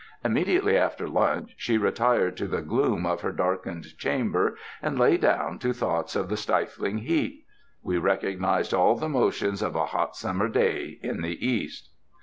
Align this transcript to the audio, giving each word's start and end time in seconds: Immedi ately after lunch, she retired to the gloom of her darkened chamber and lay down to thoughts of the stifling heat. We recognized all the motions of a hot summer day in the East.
Immedi 0.25 0.59
ately 0.59 0.73
after 0.75 1.07
lunch, 1.07 1.53
she 1.57 1.77
retired 1.77 2.35
to 2.37 2.47
the 2.47 2.63
gloom 2.63 3.05
of 3.05 3.21
her 3.21 3.31
darkened 3.31 3.95
chamber 3.99 4.57
and 4.81 4.97
lay 4.97 5.15
down 5.15 5.59
to 5.59 5.73
thoughts 5.73 6.15
of 6.15 6.27
the 6.27 6.37
stifling 6.37 6.97
heat. 6.97 7.45
We 7.83 7.99
recognized 7.99 8.73
all 8.73 8.95
the 8.95 9.07
motions 9.07 9.61
of 9.61 9.75
a 9.75 9.85
hot 9.85 10.15
summer 10.15 10.47
day 10.47 10.97
in 11.03 11.21
the 11.21 11.45
East. 11.47 11.89